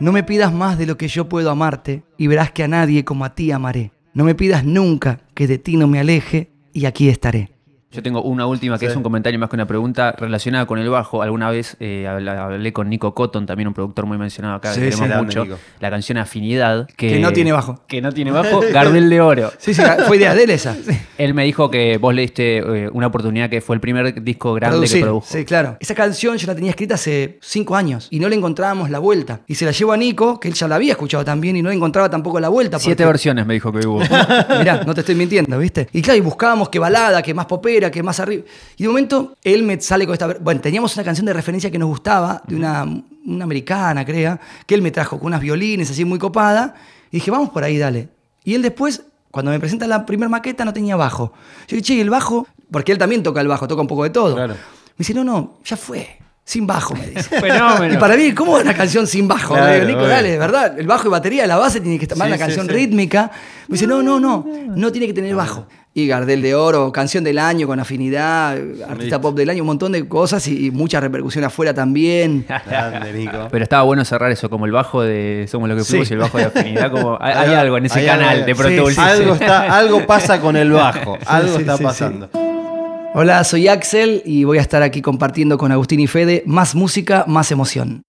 [0.00, 3.04] No me pidas más de lo que yo puedo amarte y verás que a nadie
[3.04, 3.90] como a ti amaré.
[4.14, 7.57] No me pidas nunca que de ti no me aleje y aquí estaré.
[7.90, 8.90] Yo tengo una última que Sí.
[8.90, 11.22] es un comentario más que una pregunta relacionada con el bajo.
[11.22, 14.90] Alguna vez eh, hablé con Nico Cotton, también un productor muy mencionado acá, Sí, que
[14.90, 15.24] queremos sí.
[15.24, 15.44] Mucho.
[15.46, 15.58] Nico.
[15.80, 16.86] La canción Afinidad.
[16.96, 17.80] Que, Que no tiene bajo.
[17.88, 19.50] Que no tiene bajo, Gardel de Oro.
[19.56, 20.76] Sí, sí, fue idea de él esa.
[21.18, 24.52] Él me dijo que vos le diste eh, una oportunidad que fue el primer disco
[24.54, 25.26] grande que produjo.
[25.26, 25.76] Sí, claro.
[25.80, 29.40] Esa canción yo la tenía escrita hace cinco años y no le encontrábamos la vuelta.
[29.46, 31.70] Y se la llevo a Nico, que él ya la había escuchado también y no
[31.70, 32.78] le encontraba tampoco la vuelta.
[32.78, 33.98] Siete porque- versiones me dijo que hubo.
[34.58, 35.88] Mirá, no te estoy mintiendo, ¿viste?
[35.92, 38.44] Y claro, y buscábamos que balada, que más popera, que más arriba.
[38.76, 40.26] Y de momento él me sale con esta.
[40.40, 42.84] Bueno, teníamos una canción de referencia que nos gustaba, de una,
[43.24, 46.74] una americana, creo, que él me trajo con unas violines así muy copada.
[47.10, 48.08] Y dije, vamos por ahí, dale.
[48.44, 51.32] Y él después, cuando me presenta la primer maqueta, no tenía bajo.
[51.68, 54.04] Yo dije, che, ¿y el bajo, porque él también toca el bajo, toca un poco
[54.04, 54.34] de todo.
[54.34, 54.54] Claro.
[54.54, 54.58] Me
[54.98, 56.18] dice, no, no, ya fue.
[56.44, 57.22] Sin bajo, me dice.
[57.40, 57.92] Fenómeno.
[57.92, 59.52] Y para mí, ¿cómo es una canción sin bajo?
[59.52, 60.78] Claro, digo, Nico, dale, de verdad.
[60.78, 62.72] El bajo y batería, la base tiene que estar Sí, una sí, canción sí.
[62.72, 63.30] rítmica.
[63.68, 65.66] Me dice, no, no, no, no tiene que tener bajo.
[65.98, 69.20] Y Gardel de Oro, canción del año con afinidad, artista Listo.
[69.20, 72.46] pop del año, un montón de cosas y, y mucha repercusión afuera también.
[72.66, 73.48] Grande, Nico.
[73.50, 76.14] Pero estaba bueno cerrar eso, como el bajo de Somos lo que fuimos Sí.
[76.14, 76.92] y el bajo de afinidad.
[76.92, 78.94] Como, hay, algo en ese hay canal algo- de Pro sí, Tools.
[78.94, 81.18] sí, Algo, está, algo pasa con el bajo.
[81.26, 81.84] algo sí, está sí, sí.
[81.84, 82.30] pasando.
[83.14, 87.24] Hola, soy Axel y voy a estar aquí compartiendo con Agustín y Fede más música,
[87.26, 88.02] más emoción.